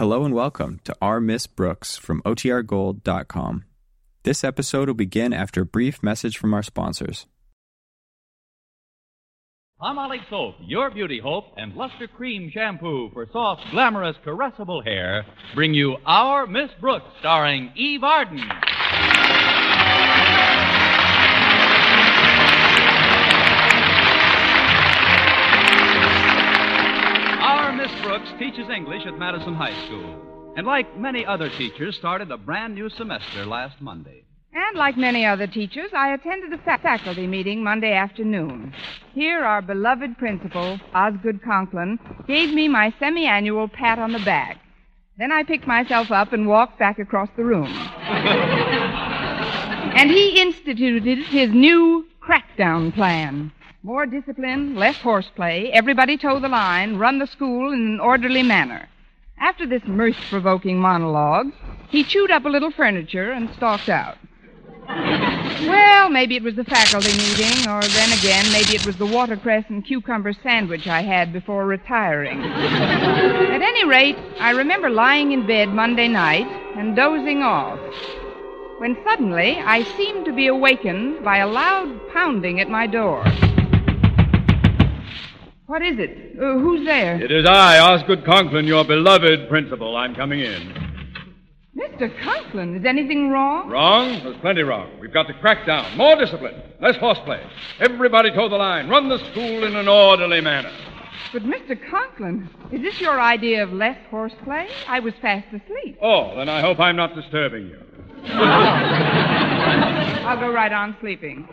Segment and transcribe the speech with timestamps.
[0.00, 3.64] Hello and welcome to Our Miss Brooks from OTRGold.com.
[4.22, 7.26] This episode will begin after a brief message from our sponsors.
[9.78, 15.74] Palmolive Soap, your beauty hope, and Luster Cream Shampoo for soft, glamorous, caressable hair bring
[15.74, 18.38] you Our Miss Brooks, starring Eve Arden.
[28.10, 32.74] Brooks teaches English at Madison High School, and like many other teachers, started a brand
[32.74, 34.24] new semester last Monday.
[34.52, 38.74] And like many other teachers, I attended a fa- faculty meeting Monday afternoon.
[39.14, 44.58] Here, our beloved principal, Osgood Conklin, gave me my semi-annual pat on the back.
[45.16, 47.68] Then I picked myself up and walked back across the room.
[49.94, 53.52] and he instituted his new crackdown plan.
[53.82, 58.90] More discipline, less horseplay, everybody toe the line, run the school in an orderly manner.
[59.38, 61.46] After this mirth-provoking monologue,
[61.88, 64.18] he chewed up a little furniture and stalked out.
[64.86, 69.64] Well, maybe it was the faculty meeting, or then again, maybe it was the watercress
[69.70, 72.38] and cucumber sandwich I had before retiring.
[72.42, 77.80] At any rate, I remember lying in bed Monday night and dozing off.
[78.76, 83.24] When suddenly I seemed to be awakened by a loud pounding at my door.
[85.70, 86.36] What is it?
[86.36, 87.22] Uh, who's there?
[87.22, 89.96] It is I, Osgood Conklin, your beloved principal.
[89.96, 90.74] I'm coming in.
[91.78, 92.10] Mr.
[92.24, 93.70] Conklin, is anything wrong?
[93.70, 94.20] Wrong?
[94.24, 94.90] There's plenty wrong.
[94.98, 95.96] We've got to crack down.
[95.96, 96.60] More discipline.
[96.80, 97.40] Less horseplay.
[97.78, 98.88] Everybody toe the line.
[98.88, 100.72] Run the school in an orderly manner.
[101.32, 101.78] But, Mr.
[101.88, 104.66] Conklin, is this your idea of less horseplay?
[104.88, 105.98] I was fast asleep.
[106.02, 107.78] Oh, then I hope I'm not disturbing you.
[110.26, 111.46] I'll go right on sleeping.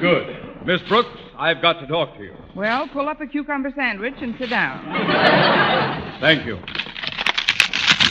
[0.00, 0.66] Good.
[0.66, 2.34] Miss Brooks, I've got to talk to you.
[2.56, 4.84] Well, pull up a cucumber sandwich and sit down.
[6.20, 6.56] Thank you.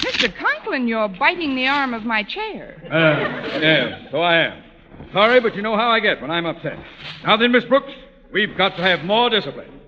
[0.05, 0.33] Mr.
[0.33, 2.81] Conklin, you're biting the arm of my chair.
[2.85, 4.63] Uh, yes, so I am.
[5.11, 6.79] Sorry, but you know how I get when I'm upset.
[7.25, 7.91] Now then, Miss Brooks,
[8.31, 9.81] we've got to have more discipline.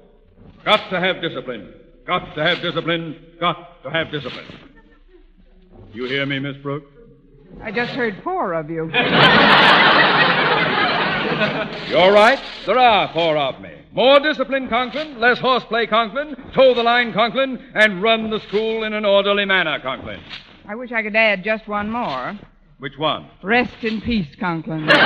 [0.65, 1.73] Got to have discipline.
[2.05, 3.25] Got to have discipline.
[3.39, 4.45] Got to have discipline.
[5.93, 6.91] You hear me, Miss Brooks?
[7.63, 8.91] I just heard four of you.
[11.89, 12.39] You're right.
[12.65, 13.71] There are four of me.
[13.91, 15.19] More discipline, Conklin.
[15.19, 16.35] Less horseplay, Conklin.
[16.53, 17.71] Toe the line, Conklin.
[17.73, 20.19] And run the school in an orderly manner, Conklin.
[20.67, 22.37] I wish I could add just one more.
[22.77, 23.29] Which one?
[23.43, 24.89] Rest in peace, Conklin.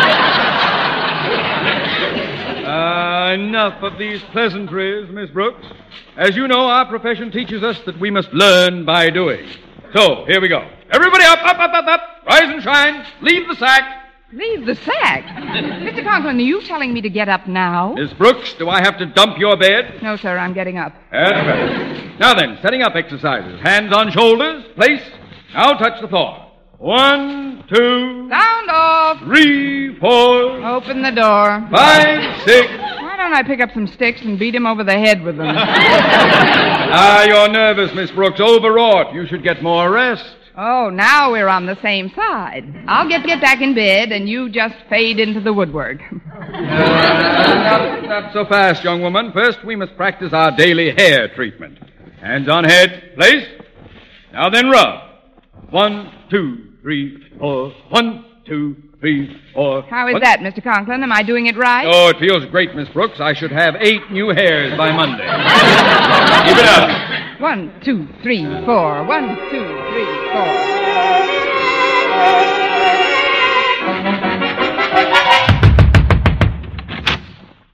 [2.64, 5.66] Uh, enough of these pleasantries, Miss Brooks.
[6.16, 9.46] As you know, our profession teaches us that we must learn by doing.
[9.94, 10.66] So, here we go.
[10.90, 12.02] Everybody up, up, up, up, up.
[12.26, 13.06] Rise and shine.
[13.22, 14.03] Leave the sack.
[14.34, 15.26] Leave the sack.
[15.26, 16.04] Mr.
[16.04, 17.94] Conklin, are you telling me to get up now?
[17.94, 20.02] Miss Brooks, do I have to dump your bed?
[20.02, 20.94] No, sir, I'm getting up.
[21.12, 22.18] That's better.
[22.20, 23.60] Now then, setting up exercises.
[23.62, 24.64] Hands on shoulders.
[24.76, 25.04] Place.
[25.54, 26.40] Now touch the floor.
[26.80, 29.20] One, two, Sound off.
[29.20, 31.66] three, four, Open the door.
[31.72, 32.68] five, six.
[32.70, 35.56] Why don't I pick up some sticks and beat him over the head with them?
[36.96, 38.40] Ah, you're nervous, Miss Brooks.
[38.40, 39.14] Overwrought.
[39.16, 40.36] You should get more rest.
[40.58, 42.64] Oh, now we're on the same side.
[42.88, 46.00] I'll get get back in bed, and you just fade into the woodwork.
[46.12, 49.32] Not, not so fast, young woman.
[49.34, 51.78] First, we must practice our daily hair treatment.
[52.22, 53.14] Hands on head.
[53.16, 53.46] Place.
[54.32, 55.10] Now then, rub.
[55.70, 57.72] One, two, three, four.
[57.90, 59.82] One, two, three, four.
[59.84, 60.64] How is One- that, Mr.
[60.64, 61.04] Conklin?
[61.04, 61.86] Am I doing it right?
[61.90, 63.20] Oh, it feels great, Miss Brooks.
[63.20, 65.24] I should have eight new hairs by Monday.
[66.48, 66.93] Keep it up.
[67.44, 69.04] One, two, three, four.
[69.06, 70.48] One, two, three, four.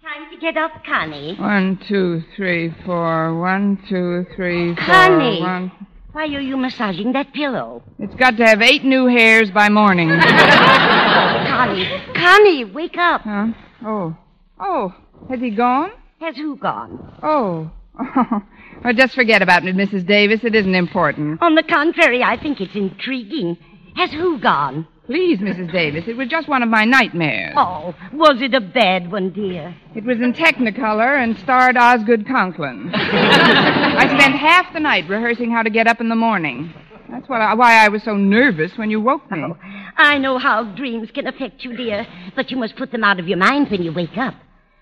[0.02, 1.36] Time to get up, Connie.
[1.38, 3.40] One, two, three, four.
[3.40, 4.86] One, two, three, four.
[4.86, 5.42] Connie.
[5.42, 5.72] One.
[6.14, 7.84] Why are you massaging that pillow?
[8.00, 10.10] It's got to have eight new hairs by morning.
[10.20, 13.22] Connie, Connie, wake up.
[13.22, 13.48] huh?
[13.86, 14.18] Oh.
[14.60, 14.96] Oh.
[15.30, 15.92] Has he gone?
[16.20, 17.20] Has who gone?
[17.22, 17.70] Oh.
[18.86, 20.06] Oh, just forget about it, Mrs.
[20.06, 20.40] Davis.
[20.44, 21.42] It isn't important.
[21.42, 23.58] On the contrary, I think it's intriguing.
[23.98, 24.88] Has who gone?
[25.06, 25.72] Please, Mrs.
[25.72, 27.56] Davis, it was just one of my nightmares.
[27.58, 29.76] Oh, was it a bad one, dear?
[29.96, 32.92] It was in Technicolor and starred Osgood Conklin.
[32.94, 36.74] I spent half the night rehearsing how to get up in the morning.
[37.10, 39.44] That's what I, why I was so nervous when you woke me.
[39.44, 39.58] Oh,
[39.98, 42.06] I know how dreams can affect you, dear,
[42.36, 44.36] but you must put them out of your mind when you wake up.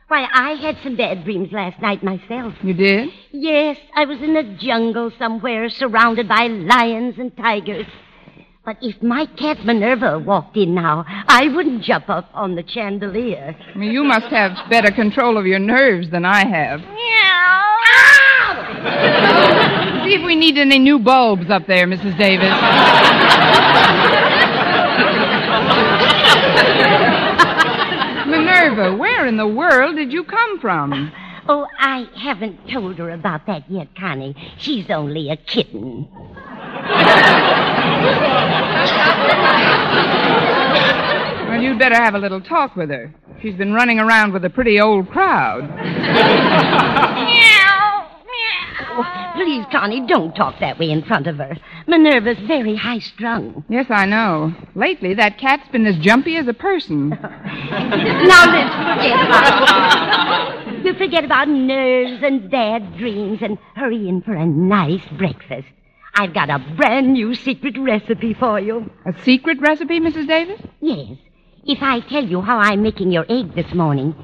[0.08, 2.54] Why, I had some bad dreams last night myself.
[2.64, 3.10] You did?
[3.32, 7.86] Yes, I was in a jungle somewhere surrounded by lions and tigers.
[8.64, 13.54] But if my cat Minerva walked in now, I wouldn't jump up on the chandelier.
[13.74, 16.80] I mean, you must have better control of your nerves than I have.
[16.80, 17.64] Meow.
[20.06, 22.18] See if we need any new bulbs up there, Mrs.
[22.18, 23.64] Davis.
[28.70, 31.12] Minerva, where in the world did you come from?
[31.50, 34.36] Oh, I haven't told her about that yet, Connie.
[34.58, 36.06] She's only a kitten.
[41.48, 43.16] Well, you'd better have a little talk with her.
[43.42, 45.64] She's been running around with a pretty old crowd.
[49.00, 51.56] Oh, please, Connie, don't talk that way in front of her.
[51.88, 53.64] Minerva's very high strung.
[53.70, 54.54] Yes, I know.
[54.76, 57.10] Lately, that cat's been as jumpy as a person.
[57.10, 64.34] now let's forget about We'll forget about nerves and bad dreams and hurry in for
[64.34, 65.68] a nice breakfast.
[66.16, 68.90] I've got a brand new secret recipe for you.
[69.06, 70.28] A secret recipe, Mrs.
[70.28, 70.62] Davis?
[70.80, 71.18] Yes.
[71.66, 74.16] If I tell you how I'm making your egg this morning,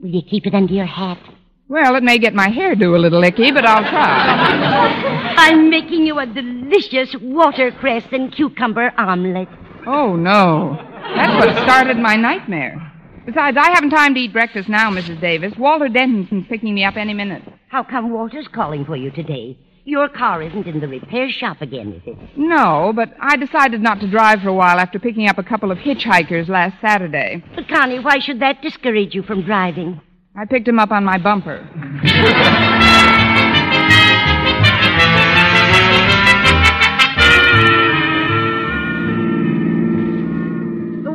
[0.00, 1.18] will you keep it under your hat?
[1.68, 5.34] Well, it may get my hair do a little icky, but I'll try.
[5.36, 9.48] I'm making you a delicious watercress and cucumber omelet.
[9.86, 10.78] Oh, no.
[11.14, 12.90] That's what started my nightmare.
[13.26, 15.20] Besides, I haven't time to eat breakfast now, Mrs.
[15.20, 15.52] Davis.
[15.58, 17.42] Walter Denton's picking me up any minute.
[17.68, 19.58] How come Walter's calling for you today?
[19.84, 22.16] Your car isn't in the repair shop again, is it?
[22.34, 25.70] No, but I decided not to drive for a while after picking up a couple
[25.70, 27.44] of hitchhikers last Saturday.
[27.54, 30.00] But, Connie, why should that discourage you from driving?
[30.38, 31.66] I picked him up on my bumper.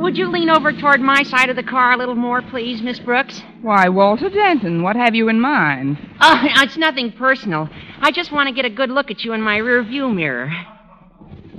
[0.02, 3.00] Would you lean over toward my side of the car a little more, please, Miss
[3.00, 3.42] Brooks?
[3.62, 5.98] Why, Walter Denton, what have you in mind?
[6.20, 7.70] Oh, it's nothing personal.
[8.02, 10.52] I just want to get a good look at you in my rear view mirror.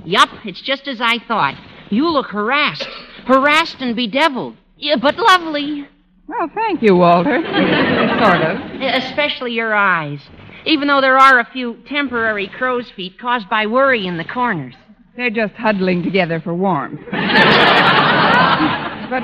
[0.05, 1.55] Yup, it's just as I thought.
[1.89, 2.87] You look harassed.
[3.25, 4.55] Harassed and bedeviled.
[4.77, 5.87] Yeah, but lovely.
[6.27, 7.41] Well, thank you, Walter.
[8.19, 8.57] sort of.
[8.81, 10.19] Especially your eyes.
[10.65, 14.73] Even though there are a few temporary crow's feet caused by worry in the corners.
[15.15, 16.99] They're just huddling together for warmth.
[17.11, 17.21] but,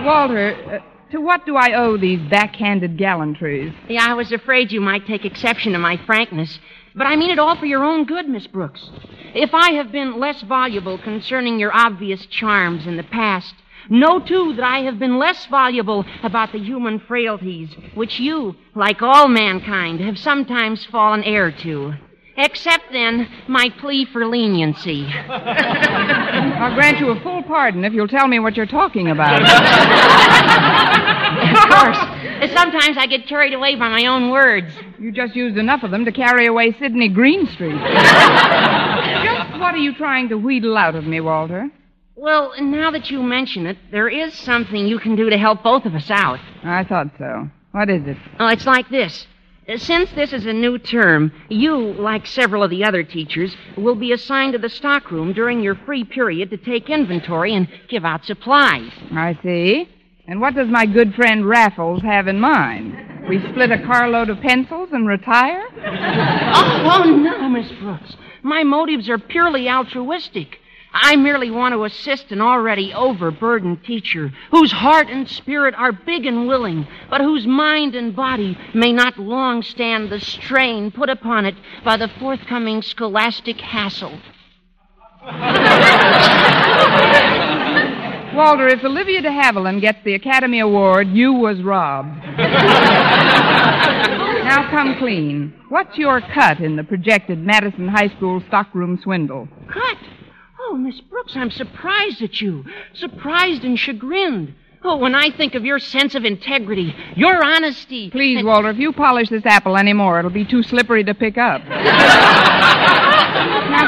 [0.03, 0.79] Walter, uh,
[1.11, 3.73] to what do I owe these backhanded gallantries?
[3.89, 6.59] Yeah, I was afraid you might take exception to my frankness.
[6.95, 8.89] But I mean it all for your own good, Miss Brooks.
[9.33, 13.53] If I have been less voluble concerning your obvious charms in the past,
[13.89, 19.01] know too that I have been less voluble about the human frailties which you, like
[19.01, 21.93] all mankind, have sometimes fallen heir to.
[22.37, 25.05] Except then, my plea for leniency.
[25.29, 29.41] I'll grant you a full pardon if you'll tell me what you're talking about.
[31.41, 31.97] of course.
[32.53, 34.73] Sometimes I get carried away by my own words.
[34.97, 37.75] You just used enough of them to carry away Sydney Greenstreet.
[39.23, 41.69] just what are you trying to wheedle out of me, Walter?
[42.21, 45.85] Well, now that you mention it, there is something you can do to help both
[45.85, 46.39] of us out.
[46.63, 47.49] I thought so.
[47.71, 48.15] What is it?
[48.39, 49.25] Oh, it's like this.
[49.67, 53.95] Uh, since this is a new term, you, like several of the other teachers, will
[53.95, 58.23] be assigned to the stockroom during your free period to take inventory and give out
[58.23, 58.91] supplies.
[59.11, 59.89] I see.
[60.27, 63.29] And what does my good friend Raffles have in mind?
[63.29, 65.63] We split a carload of pencils and retire?
[65.75, 68.15] oh, oh, no, Miss Brooks.
[68.43, 70.59] My motives are purely altruistic.
[70.93, 76.25] I merely want to assist an already overburdened teacher whose heart and spirit are big
[76.25, 81.45] and willing, but whose mind and body may not long stand the strain put upon
[81.45, 81.55] it
[81.85, 84.19] by the forthcoming scholastic hassle.
[88.35, 92.25] Walter, if Olivia de Havilland gets the Academy Award, you was robbed.
[94.45, 95.53] now come clean.
[95.69, 99.47] What's your cut in the projected Madison High School stockroom swindle?
[99.71, 99.97] Cut?
[100.71, 102.63] Oh, Miss Brooks, I'm surprised at you.
[102.93, 104.55] Surprised and chagrined.
[104.85, 108.09] Oh, when I think of your sense of integrity, your honesty.
[108.09, 108.47] Please, and...
[108.47, 111.61] Walter, if you polish this apple any more, it'll be too slippery to pick up.
[111.67, 111.81] now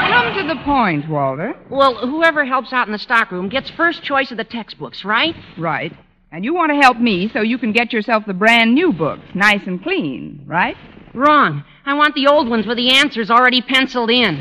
[0.08, 1.54] come to the point, Walter.
[1.70, 5.34] Well, whoever helps out in the stockroom gets first choice of the textbooks, right?
[5.56, 5.96] Right.
[6.32, 9.24] And you want to help me so you can get yourself the brand new books,
[9.34, 10.76] nice and clean, right?
[11.14, 11.64] Wrong.
[11.86, 14.40] I want the old ones with the answers already penciled in.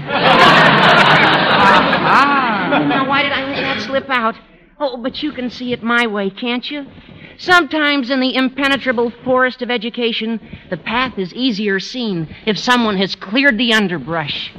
[2.05, 2.49] ah.
[2.87, 4.35] Now, why did I let that slip out?
[4.79, 6.87] Oh, but you can see it my way, can't you?
[7.37, 13.13] Sometimes in the impenetrable forest of education, the path is easier seen if someone has
[13.15, 14.51] cleared the underbrush.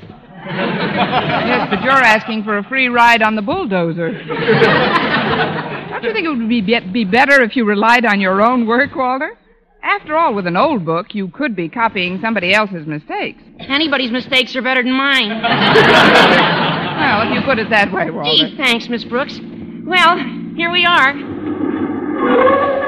[0.47, 4.13] yes, but you're asking for a free ride on the bulldozer.
[4.13, 8.95] Don't you think it would be, be better if you relied on your own work,
[8.95, 9.37] Walter?
[9.85, 13.43] After all, with an old book, you could be copying somebody else's mistakes.
[13.61, 15.29] Anybody's mistakes are better than mine.
[16.99, 18.49] well, if you put it that way, Walter.
[18.49, 19.39] Gee, thanks, Miss Brooks.
[19.85, 20.17] Well,
[20.57, 21.13] here we are.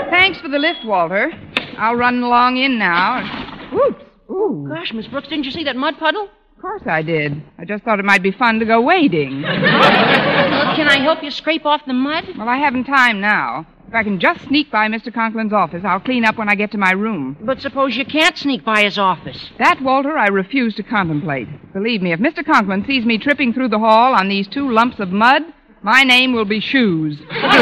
[0.08, 1.30] Thanks for the lift, Walter.
[1.76, 3.68] I'll run along in now.
[3.74, 4.02] Oops.
[4.30, 4.66] Ooh.
[4.66, 6.30] Gosh, Miss Brooks, didn't you see that mud puddle?
[6.56, 7.42] Of course I did.
[7.58, 9.42] I just thought it might be fun to go wading.
[9.42, 12.24] Can I help you scrape off the mud?
[12.38, 13.66] Well, I haven't time now.
[13.88, 15.14] If I can just sneak by Mr.
[15.14, 17.36] Conklin's office, I'll clean up when I get to my room.
[17.40, 19.38] But suppose you can't sneak by his office.
[19.58, 21.46] That, Walter, I refuse to contemplate.
[21.72, 22.44] Believe me, if Mr.
[22.44, 25.42] Conklin sees me tripping through the hall on these two lumps of mud,
[25.82, 27.20] my name will be Shoes.
[27.30, 27.60] Our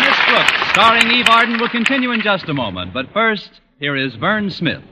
[0.00, 2.92] Miss Brooks, starring Eve Arden, will continue in just a moment.
[2.92, 4.82] But first, here is Verne Smith.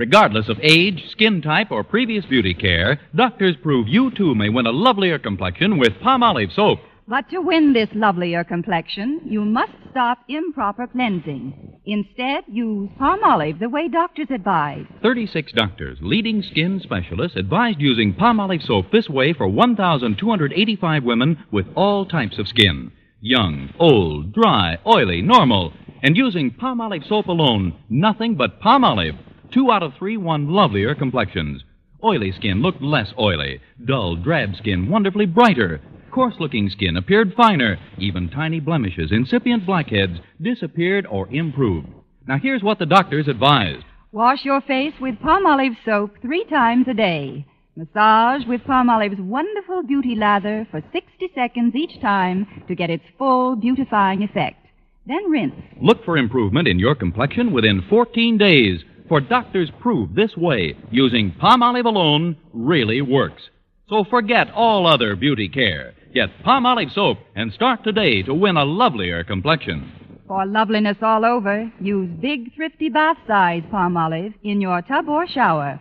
[0.00, 4.64] Regardless of age, skin type, or previous beauty care, doctors prove you too may win
[4.64, 6.78] a lovelier complexion with Palmolive soap.
[7.06, 11.80] But to win this lovelier complexion, you must stop improper cleansing.
[11.84, 14.86] Instead, use Palmolive the way doctors advise.
[15.02, 21.66] 36 doctors, leading skin specialists, advised using Palmolive soap this way for 1,285 women with
[21.76, 22.90] all types of skin
[23.20, 25.74] young, old, dry, oily, normal.
[26.02, 29.18] And using Palmolive soap alone, nothing but Palmolive.
[29.52, 31.64] Two out of three won lovelier complexions.
[32.04, 33.60] Oily skin looked less oily.
[33.84, 35.80] Dull, drab skin wonderfully brighter.
[36.12, 37.76] Coarse looking skin appeared finer.
[37.98, 41.88] Even tiny blemishes, incipient blackheads, disappeared or improved.
[42.28, 43.84] Now here's what the doctors advised.
[44.12, 47.44] Wash your face with Palmolive soap three times a day.
[47.76, 53.56] Massage with Palmolive's wonderful beauty lather for 60 seconds each time to get its full
[53.56, 54.66] beautifying effect.
[55.06, 55.54] Then rinse.
[55.80, 61.32] Look for improvement in your complexion within 14 days, for doctors prove this way, using
[61.32, 63.42] Palmolive alone, really works.
[63.88, 65.94] So forget all other beauty care.
[66.14, 69.90] Get Palmolive soap and start today to win a lovelier complexion.
[70.28, 75.80] For loveliness all over, use big, thrifty bath size Palmolive in your tub or shower.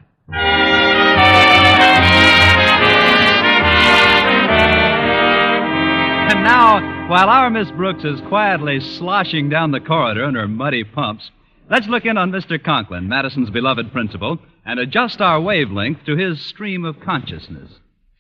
[6.31, 10.83] And now, while our Miss Brooks is quietly sloshing down the corridor in her muddy
[10.83, 11.29] pumps,
[11.69, 12.61] let's look in on Mr.
[12.63, 17.71] Conklin, Madison's beloved principal, and adjust our wavelength to his stream of consciousness.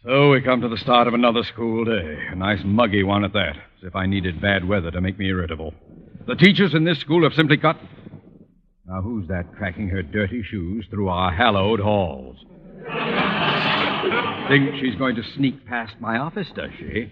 [0.03, 2.17] So we come to the start of another school day.
[2.31, 5.27] A nice muggy one at that, as if I needed bad weather to make me
[5.27, 5.73] irritable.
[6.25, 7.77] The teachers in this school have simply got.
[8.85, 12.37] Now, who's that tracking her dirty shoes through our hallowed halls?
[14.47, 17.11] Think she's going to sneak past my office, does she?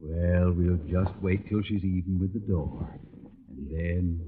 [0.00, 3.00] Well, we'll just wait till she's even with the door.
[3.50, 4.20] And then.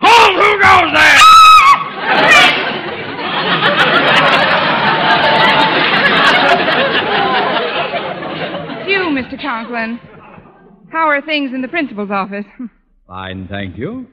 [0.00, 0.34] Hold!
[0.34, 2.24] Who goes there?
[7.56, 9.40] It's you, Mr.
[9.40, 10.00] Conklin.
[10.90, 12.44] How are things in the principal's office?
[13.06, 14.06] Fine, thank you.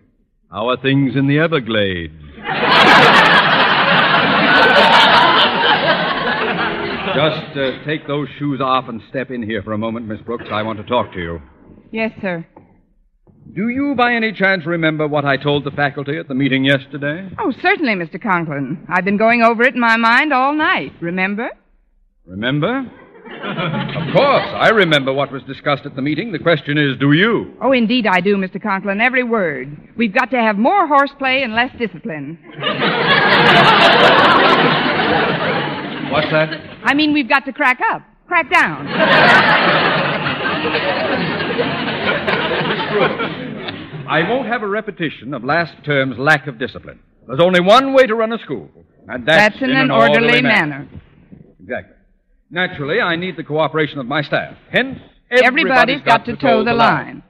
[0.51, 2.13] How are things in the Everglades?
[7.15, 10.45] Just uh, take those shoes off and step in here for a moment, Miss Brooks.
[10.51, 11.41] I want to talk to you.
[11.91, 12.45] Yes, sir.
[13.53, 17.29] Do you, by any chance, remember what I told the faculty at the meeting yesterday?
[17.39, 18.21] Oh, certainly, Mr.
[18.21, 18.85] Conklin.
[18.87, 21.49] I've been going over it in my mind all night, remember?
[22.25, 22.89] Remember?
[23.31, 26.31] Of course, I remember what was discussed at the meeting.
[26.31, 27.53] The question is, do you?
[27.61, 28.61] Oh, indeed I do, Mr.
[28.61, 29.75] Conklin, every word.
[29.95, 32.37] We've got to have more horseplay and less discipline.
[36.11, 36.49] What's that?
[36.83, 38.87] I mean, we've got to crack up, crack down.
[44.07, 46.99] I won't have a repetition of last term's lack of discipline.
[47.27, 48.69] There's only one way to run a school,
[49.07, 50.87] and that's, That's in an orderly manner.
[51.61, 51.95] Exactly.
[52.51, 54.57] Naturally, I need the cooperation of my staff.
[54.71, 54.99] Hence,
[55.31, 57.23] Everybody's got to toe the line.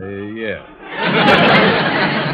[0.00, 0.62] Uh, yeah.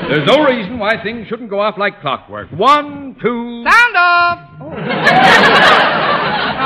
[0.08, 2.50] There's no reason why things shouldn't go off like clockwork.
[2.50, 3.64] One, two.
[3.64, 4.38] Sound off!
[4.60, 4.66] Oh.
[4.68, 4.70] oh,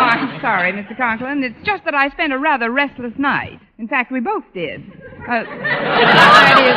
[0.04, 0.96] I'm sorry, Mr.
[0.96, 1.44] Conklin.
[1.44, 3.60] It's just that I spent a rather restless night.
[3.78, 4.80] In fact, we both did.
[4.80, 6.74] Uh, that is,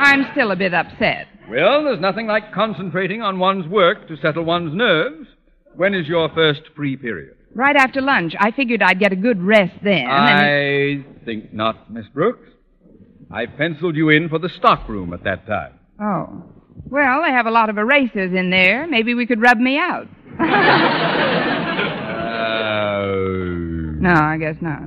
[0.00, 1.28] I'm still a bit upset.
[1.48, 5.28] Well, there's nothing like concentrating on one's work to settle one's nerves.
[5.76, 7.36] When is your first free period?
[7.54, 10.06] Right after lunch, I figured I'd get a good rest then.
[10.08, 12.48] and- I think not, Miss Brooks.
[13.30, 15.72] I penciled you in for the stockroom at that time.
[16.00, 16.44] Oh.
[16.90, 18.86] Well, they have a lot of erasers in there.
[18.86, 20.08] Maybe we could rub me out.
[20.32, 20.42] Uh,
[24.00, 24.82] no, I guess not.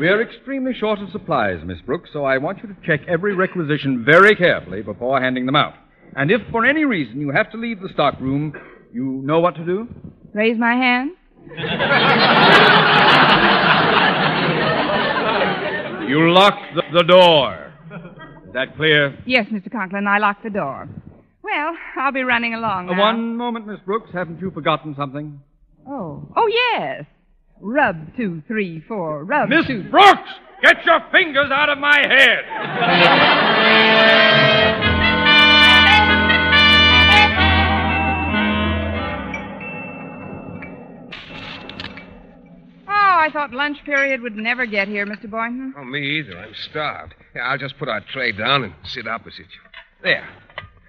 [0.00, 3.34] we are extremely short of supplies, Miss Brooks, so I want you to check every
[3.34, 5.74] requisition very carefully before handing them out.
[6.16, 8.52] And if for any reason you have to leave the stockroom,
[8.94, 9.88] you know what to do?
[10.32, 11.10] Raise my hand?
[16.08, 17.72] You lock the, the door.
[18.46, 19.16] Is that clear?
[19.26, 19.70] Yes, Mr.
[19.72, 20.86] Conklin, I locked the door.
[21.42, 23.00] Well, I'll be running along Uh, now.
[23.00, 24.10] one moment, Miss Brooks.
[24.12, 25.40] Haven't you forgotten something?
[25.88, 26.22] Oh.
[26.36, 27.04] Oh, yes.
[27.60, 29.24] Rub two, three, four.
[29.24, 29.84] Rub Miss two.
[29.90, 30.28] Brooks,
[30.62, 32.44] get your fingers out of my head.
[43.24, 45.30] I thought lunch period would never get here, Mr.
[45.30, 45.72] Boynton.
[45.78, 46.36] Oh, me either.
[46.36, 47.14] I'm starved.
[47.34, 49.60] Yeah, I'll just put our tray down and sit opposite you.
[50.02, 50.28] There.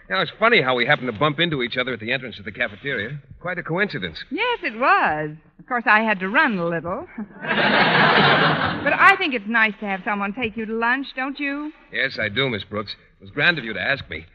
[0.09, 2.43] Now, it's funny how we happened to bump into each other at the entrance of
[2.43, 3.21] the cafeteria.
[3.39, 4.21] Quite a coincidence.
[4.31, 5.29] Yes, it was.
[5.59, 7.07] Of course, I had to run a little.
[7.17, 11.71] but I think it's nice to have someone take you to lunch, don't you?
[11.93, 12.97] Yes, I do, Miss Brooks.
[13.21, 14.25] It was grand of you to ask me.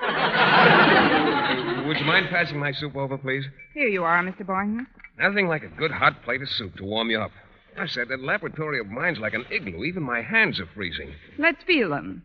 [0.00, 3.42] Uh, Would you mind passing my soup over, please?
[3.74, 4.46] Here you are, Mr.
[4.46, 4.86] Boynton.
[5.18, 7.32] Nothing like a good hot plate of soup to warm you up.
[7.78, 9.84] I said that laboratory of mine's like an igloo.
[9.84, 11.14] Even my hands are freezing.
[11.38, 12.22] Let's feel them.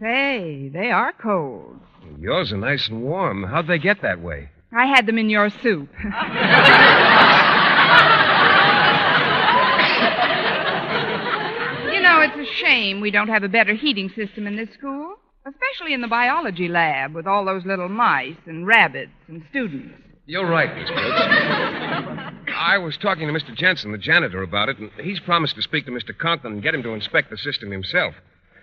[0.00, 1.80] Say, they are cold.
[2.18, 3.44] Yours are nice and warm.
[3.44, 4.50] How'd they get that way?
[4.72, 5.88] I had them in your soup.
[11.92, 15.14] you know, it's a shame we don't have a better heating system in this school,
[15.46, 19.94] especially in the biology lab with all those little mice and rabbits and students.
[20.26, 22.21] You're right, Miss Brooks.
[22.54, 23.54] I was talking to Mr.
[23.54, 26.16] Jensen, the janitor, about it, and he's promised to speak to Mr.
[26.16, 28.14] Conklin and get him to inspect the system himself.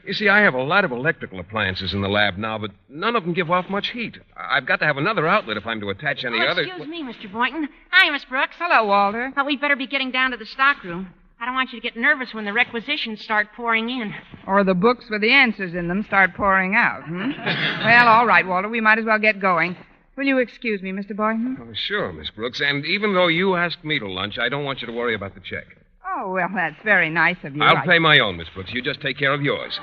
[0.05, 3.15] You see, I have a lot of electrical appliances in the lab now, but none
[3.15, 4.17] of them give off much heat.
[4.35, 6.61] I- I've got to have another outlet if I'm to attach any Oh, other.
[6.63, 7.31] excuse me, Mr.
[7.31, 7.67] Boynton.
[7.91, 8.55] Hi, Miss Brooks.
[8.57, 9.31] Hello, Walter.
[9.35, 11.09] Well, we'd better be getting down to the stockroom.
[11.41, 14.13] I don't want you to get nervous when the requisitions start pouring in.
[14.47, 17.31] Or the books with the answers in them start pouring out, hmm?
[17.85, 18.67] well, all right, Walter.
[18.67, 19.75] We might as well get going.
[20.19, 21.15] Will you excuse me, Mr.
[21.15, 21.57] Boynton?
[21.61, 22.59] Oh, sure, Miss Brooks.
[22.61, 25.33] And even though you asked me to lunch, I don't want you to worry about
[25.33, 25.63] the check.
[26.05, 27.63] Oh, well, that's very nice of you.
[27.63, 28.73] I'll I- pay my own, Miss Brooks.
[28.73, 29.79] You just take care of yours.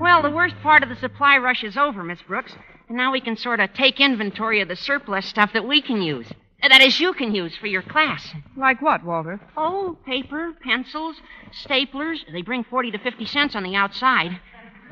[0.00, 2.54] Well, the worst part of the supply rush is over, Miss Brooks.
[2.88, 6.00] And now we can sort of take inventory of the surplus stuff that we can
[6.02, 6.26] use.
[6.60, 8.26] That is, you can use for your class.
[8.56, 9.40] Like what, Walter?
[9.56, 11.16] Oh, paper, pencils,
[11.64, 12.18] staplers.
[12.32, 14.40] They bring 40 to 50 cents on the outside.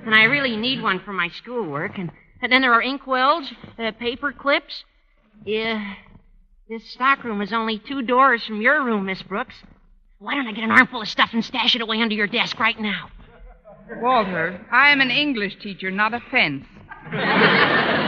[0.04, 1.98] And I really need one for my schoolwork.
[1.98, 4.84] And, and then there are inkwells, uh, paper clips.
[5.44, 5.94] Yeah,
[6.68, 9.54] this stockroom is only two doors from your room, Miss Brooks.
[10.18, 12.58] Why don't I get an armful of stuff and stash it away under your desk
[12.60, 13.10] right now?
[14.00, 16.64] Walter, I am an English teacher, not a fence.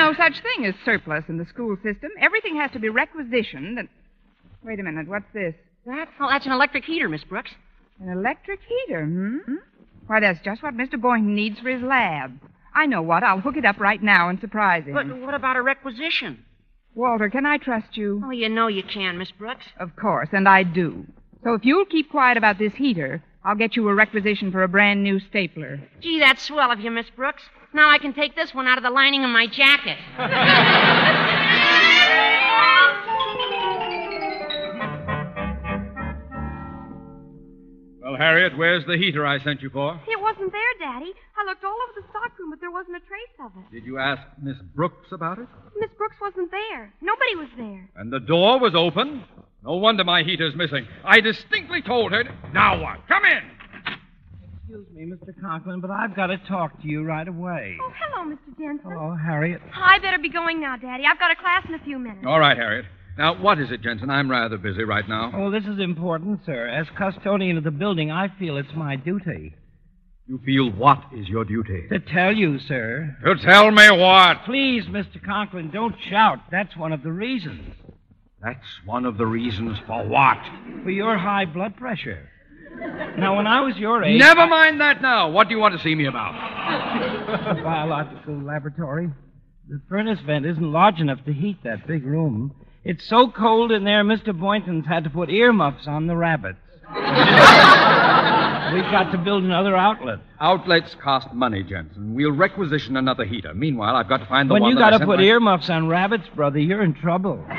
[0.00, 2.10] No such thing as surplus in the school system.
[2.18, 3.88] Everything has to be requisitioned and.
[4.64, 5.54] Wait a minute, what's this?
[5.84, 6.08] That?
[6.18, 7.50] Oh, that's an electric heater, Miss Brooks.
[8.00, 9.54] An electric heater, hmm?
[10.06, 11.00] Why, that's just what Mr.
[11.00, 12.40] Boynton needs for his lab.
[12.74, 13.22] I know what.
[13.22, 14.94] I'll hook it up right now and surprise him.
[14.94, 16.44] But what about a requisition?
[16.94, 18.22] Walter, can I trust you?
[18.24, 19.66] Oh, you know you can, Miss Brooks.
[19.78, 21.06] Of course, and I do.
[21.44, 24.68] So if you'll keep quiet about this heater, I'll get you a requisition for a
[24.68, 25.80] brand new stapler.
[26.00, 27.42] Gee, that's swell of you, Miss Brooks.
[27.72, 29.96] Now I can take this one out of the lining of my jacket.
[38.02, 40.00] Well, Harriet, where's the heater I sent you for?
[40.08, 41.12] It wasn't there, Daddy.
[41.38, 43.70] I looked all over the stockroom, but there wasn't a trace of it.
[43.72, 45.46] Did you ask Miss Brooks about it?
[45.78, 46.92] Miss Brooks wasn't there.
[47.02, 47.90] Nobody was there.
[47.96, 49.22] And the door was open.
[49.64, 50.86] No wonder my heater's missing.
[51.04, 52.24] I distinctly told her.
[52.52, 53.06] Now what?
[53.08, 53.50] Come in.
[54.62, 55.38] Excuse me, Mr.
[55.40, 57.76] Conklin, but I've got to talk to you right away.
[57.82, 58.56] Oh, hello, Mr.
[58.58, 58.90] Jensen.
[58.90, 59.60] Hello, Harriet.
[59.66, 61.04] Oh, I better be going now, Daddy.
[61.10, 62.24] I've got a class in a few minutes.
[62.26, 62.86] All right, Harriet.
[63.18, 64.08] Now, what is it, Jensen?
[64.08, 65.32] I'm rather busy right now.
[65.34, 66.68] Oh, this is important, sir.
[66.68, 69.54] As custodian of the building, I feel it's my duty.
[70.26, 71.88] You feel what is your duty?
[71.90, 73.16] To tell you, sir.
[73.24, 74.44] To tell me what?
[74.44, 75.22] Please, Mr.
[75.22, 76.38] Conklin, don't shout.
[76.52, 77.74] That's one of the reasons.
[78.42, 80.38] That's one of the reasons for what?
[80.82, 82.28] For your high blood pressure.
[83.18, 84.18] Now, when I was your age.
[84.18, 85.30] Never mind that now.
[85.30, 86.32] What do you want to see me about?
[87.56, 89.10] the biological laboratory.
[89.68, 92.54] The furnace vent isn't large enough to heat that big room.
[92.82, 94.38] It's so cold in there, Mr.
[94.38, 96.58] Boynton's had to put earmuffs on the rabbits.
[96.90, 96.96] We've
[98.90, 100.20] got to build another outlet.
[100.40, 102.14] Outlets cost money, Jensen.
[102.14, 103.52] We'll requisition another heater.
[103.52, 105.24] Meanwhile, I've got to find the when one you that I got to put my-
[105.24, 107.44] earmuffs on rabbits, brother, you're in trouble.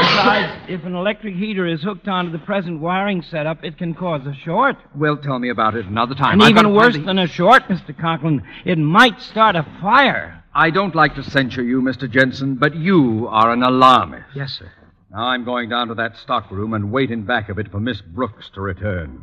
[0.00, 4.26] Besides, if an electric heater is hooked onto the present wiring setup, it can cause
[4.26, 4.76] a short.
[4.94, 6.34] Well, tell me about it another time.
[6.34, 7.96] And I've even worse the- than a short, Mr.
[7.96, 10.42] Conklin, it might start a fire.
[10.54, 12.10] I don't like to censure you, Mr.
[12.10, 14.24] Jensen, but you are an alarmist.
[14.34, 14.70] Yes, sir.
[15.10, 18.00] Now I'm going down to that stockroom and wait in back of it for Miss
[18.00, 19.22] Brooks to return.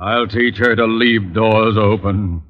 [0.00, 2.42] I'll teach her to leave doors open.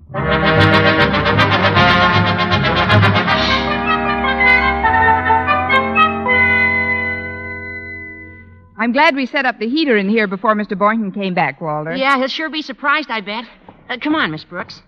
[8.79, 10.79] I'm glad we set up the heater in here before Mr.
[10.79, 11.97] Boynton came back, Walter.
[11.97, 13.45] Yeah, he'll sure be surprised, I bet.
[13.89, 14.81] Uh, come on, Miss Brooks.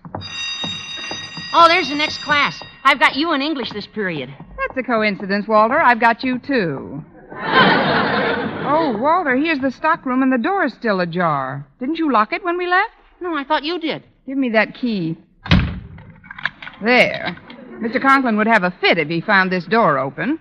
[1.53, 2.61] Oh, there's the next class.
[2.85, 4.33] I've got you in English this period.
[4.57, 5.77] That's a coincidence, Walter.
[5.77, 7.03] I've got you, too.
[7.33, 11.67] oh, Walter, here's the stockroom, and the door's still ajar.
[11.79, 12.93] Didn't you lock it when we left?
[13.19, 14.03] No, I thought you did.
[14.25, 15.17] Give me that key.
[16.81, 17.37] There.
[17.81, 18.01] Mr.
[18.01, 20.39] Conklin would have a fit if he found this door open.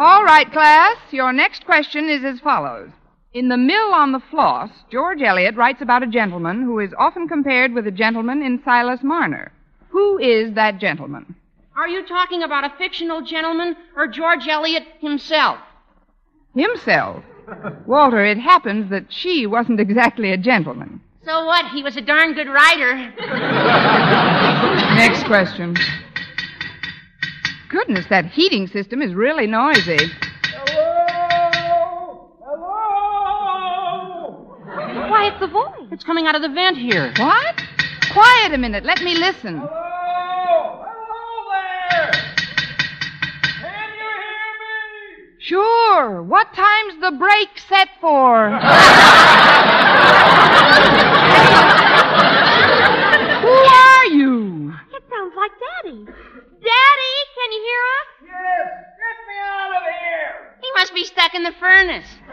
[0.00, 0.96] All right, class.
[1.10, 2.90] Your next question is as follows.
[3.32, 7.26] In The Mill on the Floss, George Eliot writes about a gentleman who is often
[7.26, 9.50] compared with a gentleman in Silas Marner.
[9.88, 11.34] Who is that gentleman?
[11.76, 15.58] Are you talking about a fictional gentleman or George Eliot himself?
[16.54, 17.24] Himself.
[17.84, 21.00] Walter, it happens that she wasn't exactly a gentleman.
[21.24, 21.72] So what?
[21.72, 22.94] He was a darn good writer.
[24.94, 25.74] Next question.
[27.68, 29.98] Goodness, that heating system is really noisy.
[30.44, 32.30] Hello?
[32.42, 33.90] Hello?
[35.10, 35.88] Why, it's the voice.
[35.92, 37.12] It's coming out of the vent here.
[37.18, 37.60] What?
[38.12, 38.84] Quiet a minute.
[38.84, 39.58] Let me listen.
[39.58, 39.68] Hello?
[40.86, 42.10] Hello there.
[43.60, 45.36] Can you hear me?
[45.38, 46.22] Sure.
[46.22, 48.48] What time's the break set for?
[53.42, 54.72] Who are you?
[54.94, 55.52] It sounds like
[55.84, 56.06] Daddy.
[57.48, 58.06] Daddy, can you hear us?
[58.24, 60.34] Yes, get me out of here.
[60.60, 62.06] He must be stuck in the furnace.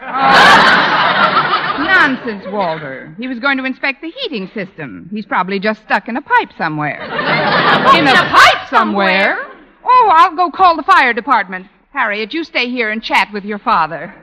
[1.86, 3.14] Nonsense, Walter.
[3.18, 5.08] He was going to inspect the heating system.
[5.12, 7.02] He's probably just stuck in a pipe somewhere.
[7.02, 9.38] in a pipe somewhere?
[9.84, 11.66] Oh, I'll go call the fire department.
[11.92, 14.14] Harriet, you stay here and chat with your father.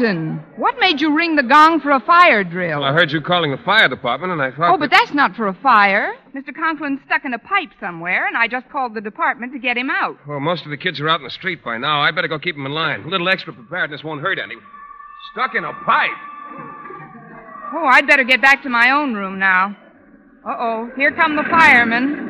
[0.00, 2.80] Boynton, what made you ring the gong for a fire drill?
[2.80, 4.72] Well, I heard you calling the fire department, and I thought.
[4.74, 6.14] Oh, but that's not for a fire.
[6.34, 6.56] Mr.
[6.56, 9.90] Conklin's stuck in a pipe somewhere, and I just called the department to get him
[9.90, 10.16] out.
[10.26, 12.00] Well, most of the kids are out in the street by now.
[12.00, 13.02] I better go keep them in line.
[13.02, 14.54] A little extra preparedness won't hurt any.
[15.32, 16.10] Stuck in a pipe.
[17.74, 19.76] Oh, I'd better get back to my own room now.
[20.48, 22.26] Uh oh, here come the firemen.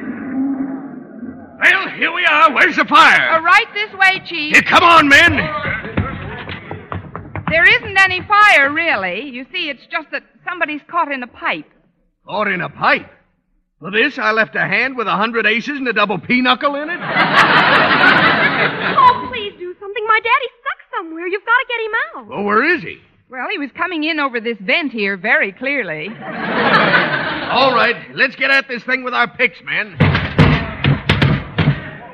[1.62, 2.52] Well, here we are.
[2.52, 3.30] Where's the fire?
[3.30, 4.54] Uh, right this way, Chief.
[4.54, 5.79] Here, come on, men.
[7.50, 9.28] There isn't any fire, really.
[9.28, 11.68] You see, it's just that somebody's caught in a pipe.
[12.26, 13.10] Caught in a pipe.
[13.80, 16.90] For this, I left a hand with a hundred aces and a double pinochle in
[16.90, 17.00] it.
[18.60, 20.06] Oh, please do something.
[20.06, 21.26] My daddy's stuck somewhere.
[21.26, 22.26] You've got to get him out.
[22.28, 22.98] Well, where is he?
[23.30, 26.08] Well, he was coming in over this vent here very clearly.
[27.50, 29.96] All right, let's get at this thing with our picks, men.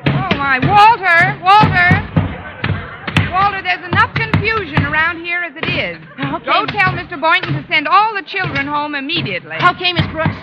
[0.06, 0.60] Oh, my.
[0.62, 1.40] Walter!
[1.42, 2.05] Walter!
[3.36, 6.00] Walter, there's enough confusion around here as it is.
[6.18, 6.46] Okay.
[6.46, 7.20] Go tell Mr.
[7.20, 9.56] Boynton to send all the children home immediately.
[9.56, 10.36] Okay, Miss Brooks.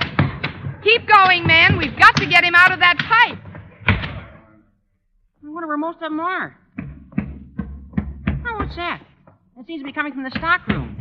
[0.83, 1.75] Keep going, man.
[1.79, 3.39] We've got to get him out of that pipe.
[3.87, 6.55] I wonder where most of them are.
[7.17, 9.01] Oh, what's that?
[9.57, 10.95] That seems to be coming from the stockroom.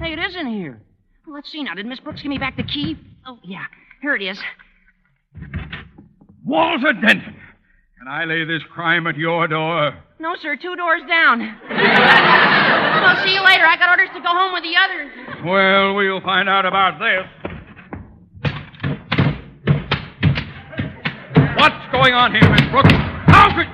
[0.00, 0.80] Hey, it is in here.
[1.26, 1.74] Well, let's see now.
[1.74, 2.96] Did Miss Brooks give me back the key?
[3.26, 3.64] Oh, yeah.
[4.02, 4.38] Here it is.
[6.44, 7.35] Walter Denton.
[8.06, 9.90] Can I lay this crime at your door?
[10.20, 10.54] No, sir.
[10.54, 11.42] Two doors down.
[11.42, 13.66] I'll see you later.
[13.66, 15.10] I got orders to go home with the others.
[15.42, 17.26] Well, we'll find out about this.
[21.58, 22.94] What's going on here, Miss Brooks?
[23.26, 23.66] How could.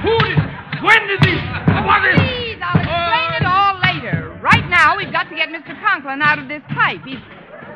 [0.00, 0.40] Who did.
[0.80, 1.44] When did these.
[1.84, 2.16] What is.
[2.24, 4.32] Please, I'll explain it all later.
[4.40, 5.76] Right now, we've got to get Mr.
[5.84, 7.04] Conklin out of this pipe.
[7.04, 7.20] He's.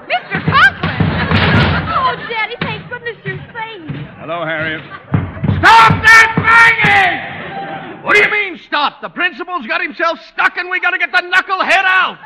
[0.08, 0.40] Mr.
[0.40, 0.88] Conklin!
[1.88, 4.08] Oh, Daddy, thank goodness you're safe.
[4.20, 4.80] Hello, Harriet.
[5.58, 8.04] Stop that banging!
[8.04, 9.00] What do you mean, stop?
[9.02, 12.18] The principal's got himself stuck and we gotta get the knucklehead out.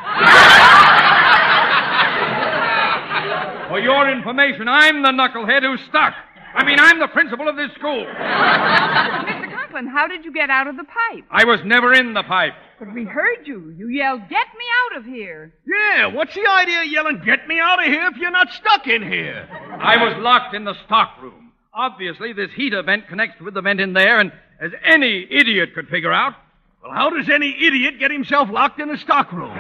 [3.69, 6.15] For your information, I'm the knucklehead who's stuck.
[6.55, 8.05] I mean, I'm the principal of this school.
[8.05, 9.51] Mr.
[9.51, 11.25] Conklin, how did you get out of the pipe?
[11.31, 12.53] I was never in the pipe.
[12.79, 13.75] But we heard you.
[13.77, 15.55] You yelled, Get me out of here.
[15.67, 18.87] Yeah, what's the idea of yelling, get me out of here if you're not stuck
[18.87, 19.49] in here?
[19.81, 21.42] I was locked in the stockroom.
[21.75, 24.31] Obviously, this heater vent connects with the vent in there, and
[24.61, 26.35] as any idiot could figure out,
[26.83, 29.49] Well, how does any idiot get himself locked in a stockroom?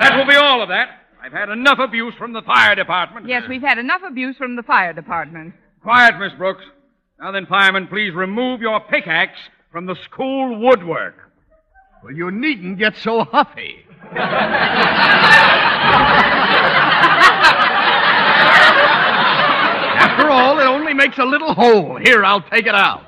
[0.00, 1.02] that will be all of that.
[1.22, 3.28] I've had enough abuse from the fire department.
[3.28, 5.52] Yes, we've had enough abuse from the fire department.
[5.82, 6.64] Quiet, Miss Brooks.
[7.20, 9.38] Now then, firemen, please remove your pickaxe
[9.70, 11.16] from the school woodwork.
[12.02, 13.84] Well, you needn't get so huffy.
[20.18, 21.96] After all, it only makes a little hole.
[21.96, 23.06] Here, I'll take it out.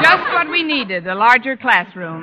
[0.00, 2.22] Just what we needed a larger classroom.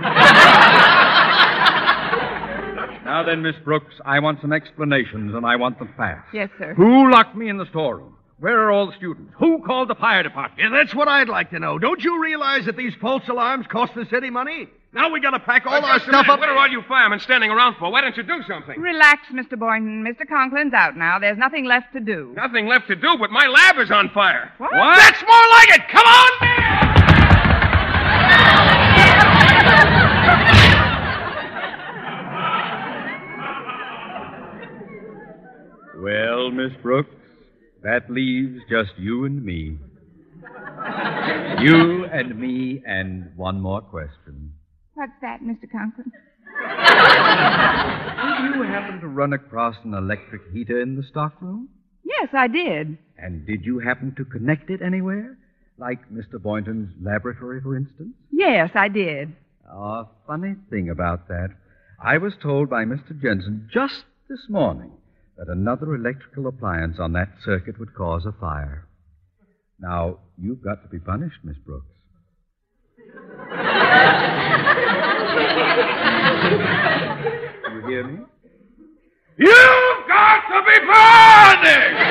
[3.03, 6.29] Now then, Miss Brooks, I want some explanations and I want them fast.
[6.33, 6.75] Yes, sir.
[6.75, 8.15] Who locked me in the storeroom?
[8.41, 9.31] Where are all the students?
[9.37, 10.59] Who called the fire department?
[10.59, 11.77] Yeah, that's what I'd like to know.
[11.77, 14.67] Don't you realize that these false alarms cost the city money?
[14.93, 16.39] Now we gotta pack all Well, our stuff up.
[16.39, 17.91] What are all you firemen standing around for?
[17.91, 18.81] Why don't you do something?
[18.81, 19.59] Relax, Mr.
[19.59, 20.03] Boynton.
[20.03, 20.27] Mr.
[20.27, 21.19] Conklin's out now.
[21.19, 22.33] There's nothing left to do.
[22.35, 24.51] Nothing left to do, but my lab is on fire.
[24.57, 24.71] What?
[24.71, 25.87] That's more like it!
[25.89, 26.31] Come on!
[35.97, 37.13] Well, Miss Brooks,
[37.83, 39.77] that leaves just you and me.
[41.61, 44.53] You and me, and one more question.
[44.93, 45.69] What's that, Mr.
[45.71, 46.11] Conklin?
[48.41, 51.69] Did you happen to run across an electric heater in the stockroom?
[52.03, 52.97] Yes, I did.
[53.17, 55.37] And did you happen to connect it anywhere?
[55.77, 56.41] Like Mr.
[56.41, 58.13] Boynton's laboratory, for instance?
[58.31, 59.33] Yes, I did.
[59.69, 61.49] A funny thing about that.
[62.03, 63.19] I was told by Mr.
[63.19, 64.91] Jensen just this morning
[65.41, 68.87] that another electrical appliance on that circuit would cause a fire.
[69.79, 71.87] Now, you've got to be punished, Miss Brooks.
[77.73, 78.19] you hear me?
[79.39, 82.01] You've got to be punished!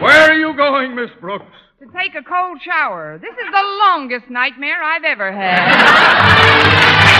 [0.00, 1.44] Where are you going, Miss Brooks?
[1.80, 3.18] To take a cold shower.
[3.20, 7.19] This is the longest nightmare I've ever had.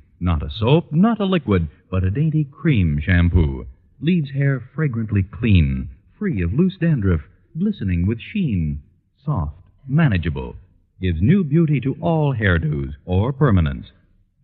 [0.23, 3.65] Not a soap, not a liquid, but a dainty cream shampoo.
[3.99, 7.21] Leaves hair fragrantly clean, free of loose dandruff,
[7.57, 8.83] glistening with sheen.
[9.25, 9.55] Soft,
[9.87, 10.55] manageable.
[11.01, 13.85] Gives new beauty to all hairdos or permanents.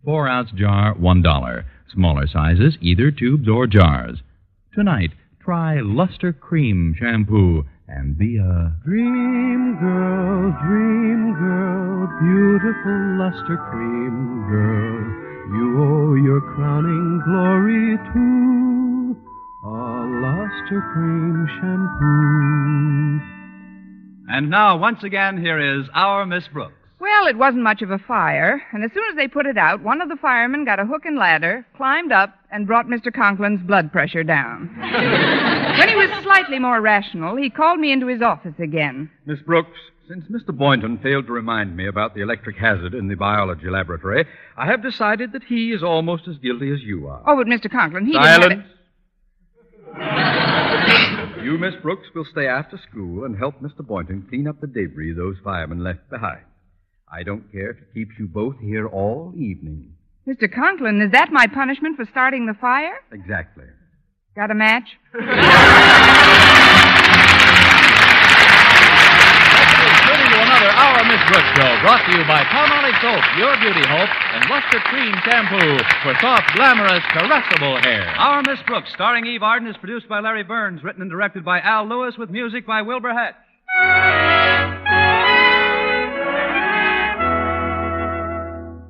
[0.04, 1.64] Four ounce jar, one dollar.
[1.94, 4.18] Smaller sizes, either tubes or jars.
[4.74, 14.44] Tonight, try Luster Cream Shampoo and be a Dream girl, dream girl, beautiful luster cream
[14.50, 15.27] girl.
[15.50, 19.16] You owe your crowning glory to
[19.64, 23.20] a luster cream shampoo.
[24.30, 26.74] And now, once again, here is our Miss Brooks.
[27.00, 29.82] Well, it wasn't much of a fire, and as soon as they put it out,
[29.82, 33.10] one of the firemen got a hook and ladder, climbed up, and brought Mr.
[33.10, 34.68] Conklin's blood pressure down.
[35.78, 39.08] when he was slightly more rational, he called me into his office again.
[39.24, 40.56] Miss Brooks, since Mr.
[40.56, 44.24] Boynton failed to remind me about the electric hazard in the biology laboratory,
[44.56, 47.22] I have decided that he is almost as guilty as you are.
[47.26, 47.70] Oh, but Mr.
[47.70, 48.64] Conklin, he Silence.
[51.42, 53.86] You, Miss Brooks, will stay after school and help Mr.
[53.86, 56.42] Boynton clean up the debris those firemen left behind.
[57.10, 59.94] I don't care if it keeps you both here all evening.
[60.26, 60.52] Mr.
[60.52, 63.00] Conklin, is that my punishment for starting the fire?
[63.12, 63.64] Exactly.
[64.36, 64.88] Got a match?
[70.08, 73.80] Listening to another Our Miss Brooks show brought to you by Palmolive Soap, Your Beauty
[73.88, 78.04] Hope, and Luster Cream Shampoo for soft, glamorous, caressable hair.
[78.18, 81.60] Our Miss Brooks, starring Eve Arden, is produced by Larry Berns, written and directed by
[81.60, 83.36] Al Lewis, with music by Wilbur Hatch.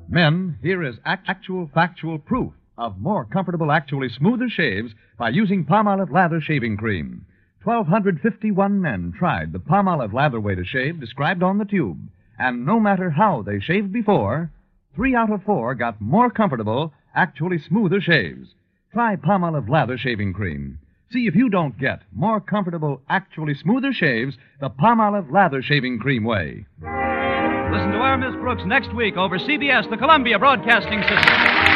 [0.09, 5.63] Men, here is act- actual factual proof of more comfortable, actually smoother shaves by using
[5.63, 7.25] Palmolive Lather Shaving Cream.
[7.63, 12.09] 1,251 men tried the Palmolive Lather way to shave described on the tube,
[12.39, 14.51] and no matter how they shaved before,
[14.95, 18.49] three out of four got more comfortable, actually smoother shaves.
[18.93, 20.79] Try Palmolive Lather Shaving Cream.
[21.11, 26.23] See if you don't get more comfortable, actually smoother shaves the Palmolive Lather Shaving Cream
[26.23, 26.65] way.
[26.81, 31.68] Listen to Our Miss Brooks next week over CBS, the Columbia Broadcasting System.